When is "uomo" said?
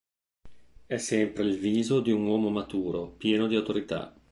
2.25-2.49